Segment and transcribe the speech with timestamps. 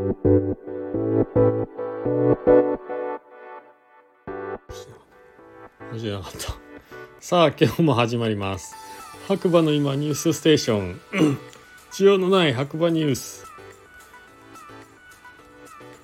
[0.00, 0.16] 面
[5.98, 6.24] 白な。
[6.24, 6.54] かった
[7.20, 8.74] さあ今日も始まります
[9.28, 10.98] 白馬の今ニュースステーション
[11.92, 12.46] 需要のな。
[12.46, 13.44] い白馬ニュース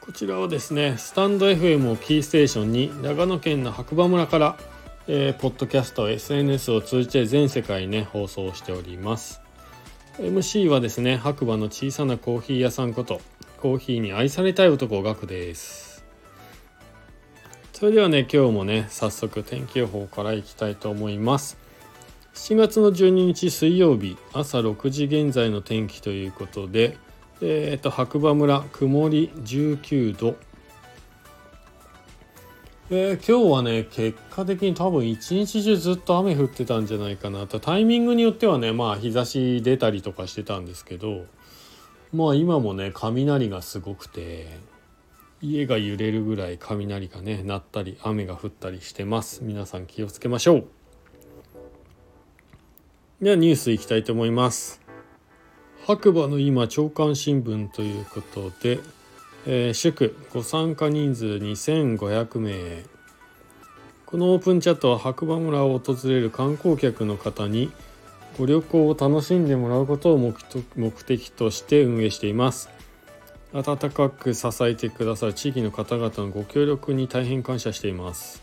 [0.00, 4.56] こちらはですねスタンド FM をキーステーションに長野県の白馬村から、
[5.06, 9.42] えー、ポッドキャスト SNS を通じて全世界ね放送しております
[10.16, 12.16] MC はですね白馬の小さな。
[12.16, 13.20] コーヒー屋さんこと
[13.62, 16.04] コーヒーに愛されたい男ガクです。
[17.72, 21.56] それではね今日もね早速天気予報からいきたいと思います。
[22.34, 26.98] 7月の12日水曜日朝6時現在の天気ということで
[27.40, 30.34] え、ー、と白馬村曇り19度。
[32.90, 37.46] えー、今日はね結果的に多分一日中ずっと雨降ってたんじゃないかな。
[37.46, 41.26] とタイミングによってはねまあ日差し出たりとかしてたんですけど
[42.12, 44.46] まあ今もね雷がすごくて
[45.40, 49.42] 家が揺れるぐらい雷がね鳴ったり雨が降ったりしてます。
[49.42, 50.64] 皆さん気をつけましょう。
[53.22, 54.80] ではニュースいきたいと思います。
[55.86, 58.78] 白馬の今朝刊新聞ということで、
[59.46, 62.84] えー、祝ご参加人数2500名。
[64.06, 67.72] このオープンチャットは白馬村を訪れる観光客の方に
[68.38, 72.70] ご旅行を楽しんでもらうことを目的として運営しています
[73.54, 78.42] 温かく支えてくださる地域の方々のご協力に大変感謝しています。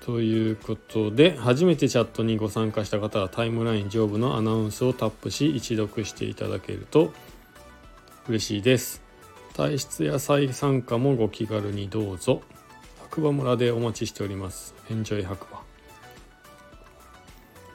[0.00, 7.12] ということで初めてチャットにご参加した方はタイムライン上部のアナウンスをタップし一読していただけると
[8.28, 9.02] 嬉しいです。
[9.54, 12.42] 体質や再参加もご気軽にどうぞ。
[13.10, 14.74] 白馬村でお待ちしております。
[14.90, 15.75] エンジョイ白馬。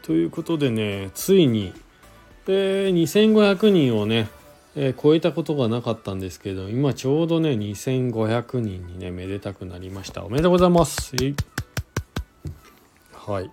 [0.01, 1.73] ということでねついに、
[2.47, 4.29] えー、2500人をね
[4.73, 10.23] えー、超えたことがなかったんですけど今ちょうどね2500人にねめでたくなりました。
[10.23, 11.13] おめでとうございます。
[13.13, 13.51] はい。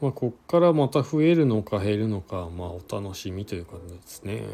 [0.00, 4.44] まあこっからまた増えるのか減るのかまあお楽しみという感じですね。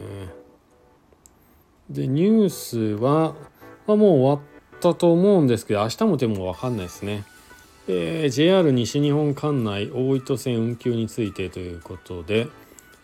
[1.91, 3.35] でニュースは、
[3.87, 4.47] まあ、もう終わ
[4.77, 7.25] ったと思うんですけど明日もでも分かんないですね。
[7.89, 12.49] えー、JR 西日本管内大糸線運休についてということで、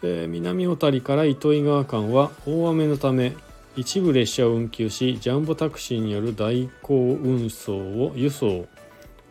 [0.02, 3.34] えー、南小谷から糸魚川間は大雨のため
[3.76, 8.66] 一部列車を運休しジャンボタクシーによる代行運送を輸送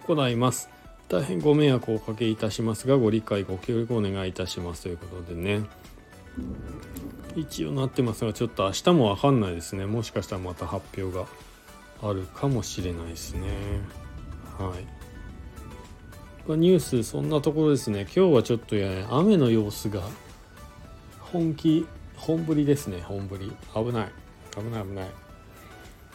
[0.07, 0.69] 行います。
[1.07, 5.61] 大変ご迷惑をおかけいたしますがご理解ご協力お願いいたしますということでね。
[7.35, 9.85] 一応なってますがちょっと明日もわかんないですね。
[9.85, 11.25] もしかしたらまた発表が
[12.01, 13.47] あるかもしれないですね。
[14.57, 15.04] はい。
[16.53, 18.01] ニュースそんなところですね。
[18.01, 20.01] 今日はちょっと、ね、雨の様子が
[21.19, 23.01] 本気本降りですね。
[23.01, 23.51] 本降り。
[23.73, 24.11] 危ない。
[24.55, 25.07] 危ない危ない。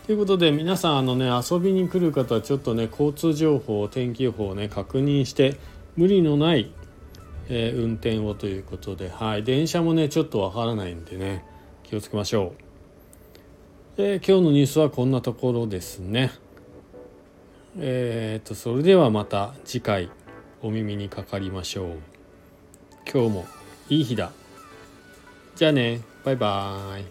[0.06, 5.58] ということで皆さんあのね遊びに来る方はちょっとね交通情報天気予報をね確認して
[5.96, 6.72] 無理のない、
[7.48, 9.42] えー、運転をということではい。
[9.42, 11.44] 電車もねちょっとわからないんでね
[11.82, 12.54] 気をつけましょ
[13.98, 16.30] う、えー、今日のニュースはこんなところですね。
[17.78, 20.10] えー、とそれではまた次回。
[20.62, 21.98] お耳にかかりましょう。
[23.10, 23.46] 今日も
[23.88, 24.30] いい日だ。
[25.56, 26.02] じゃあね。
[26.24, 27.04] バイバーイ。